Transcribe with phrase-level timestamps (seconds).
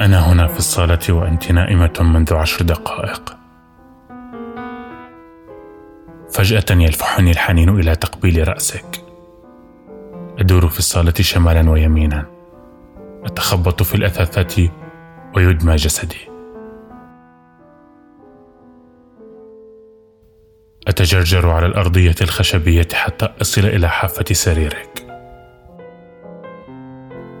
[0.00, 3.36] أنا هنا في الصالة وأنت نائمة منذ عشر دقائق.
[6.30, 9.04] فجأة يلفحني الحنين إلى تقبيل رأسك.
[10.38, 12.26] أدور في الصالة شمالا ويمينا.
[13.24, 14.54] أتخبط في الأثاثات
[15.36, 16.35] ويدمى جسدي.
[20.96, 25.06] أتجرجر على الأرضية الخشبية حتى أصل إلى حافة سريرك.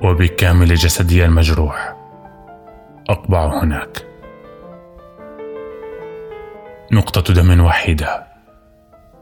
[0.02, 1.96] وبكامل جسدي المجروح
[3.08, 4.06] أقبع هناك.
[6.92, 8.26] نقطة دم وحيدة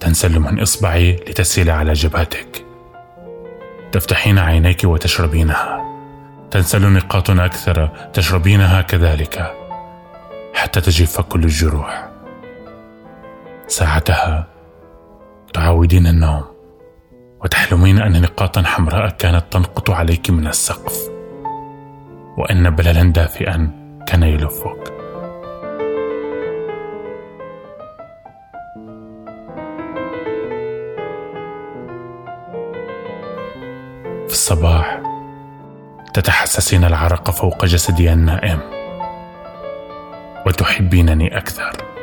[0.01, 2.65] تنسل من إصبعي لتسيل على جبهتك.
[3.93, 5.85] تفتحين عينيك وتشربينها.
[6.51, 9.55] تنسل نقاط أكثر تشربينها كذلك
[10.55, 12.14] حتى تجف كل الجروح.
[13.67, 14.47] ساعتها
[15.55, 16.45] تعودين النوم
[17.45, 21.11] وتحلمين أن نقاطا حمراء كانت تنقط عليك من السقف
[22.39, 23.71] وأن بللا دافئا
[24.07, 24.95] كان يلفك.
[34.27, 35.03] في الصباح
[36.15, 38.61] تتحسسين العرق فوق جسدي النائم
[40.47, 41.94] وتحبينني أكثر.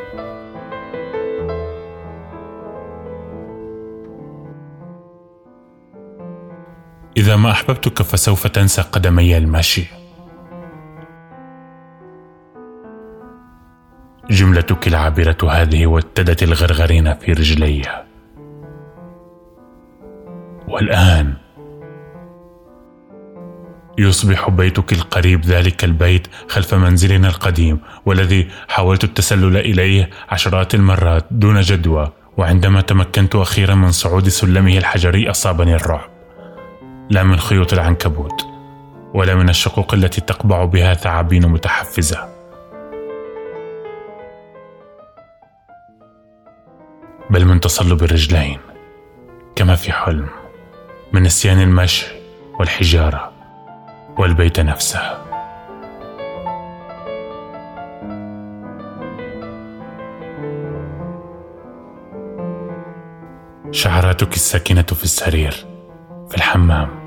[7.32, 9.86] إذا ما أحببتك فسوف تنسى قدمي المشي
[14.30, 17.82] جملتك العابرة هذه وتدت الغرغرين في رجلي
[20.68, 21.34] والآن
[23.98, 31.62] يصبح بيتك القريب ذلك البيت خلف منزلنا القديم والذي حاولت التسلل إليه عشرات المرات دون
[31.62, 36.11] جدوى وعندما تمكنت أخيرا من صعود سلمه الحجري أصابني الرعب.
[37.12, 38.48] لا من خيوط العنكبوت
[39.14, 42.30] ولا من الشقوق التي تقبع بها ثعابين متحفزة.
[47.30, 48.60] بل من تصلب الرجلين
[49.56, 50.28] كما في حلم
[51.14, 52.06] من نسيان المشي
[52.60, 53.32] والحجارة
[54.18, 55.18] والبيت نفسه.
[63.72, 65.66] شعراتك الساكنة في السرير
[66.30, 67.01] في الحمام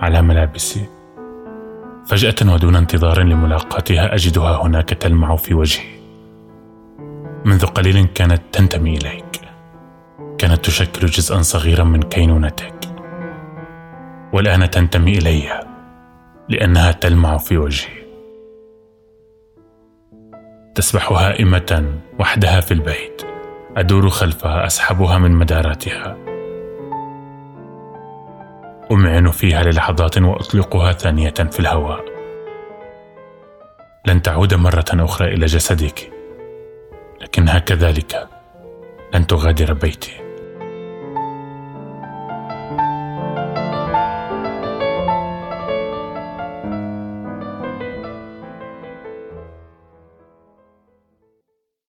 [0.00, 0.86] على ملابسي.
[2.06, 5.94] فجأة ودون انتظار لملاقاتها أجدها هناك تلمع في وجهي.
[7.44, 9.40] منذ قليل كانت تنتمي إليك.
[10.38, 12.74] كانت تشكل جزءا صغيرا من كينونتك.
[14.32, 15.60] والآن تنتمي الي
[16.48, 18.04] لأنها تلمع في وجهي.
[20.74, 23.22] تسبح هائمة وحدها في البيت.
[23.76, 26.33] أدور خلفها أسحبها من مداراتها.
[28.92, 32.04] أمعن فيها للحظات وأطلقها ثانية في الهواء.
[34.06, 36.10] لن تعود مرة أخرى إلى جسدك
[37.20, 38.28] لكنها كذلك
[39.14, 40.23] لن تغادر بيتي.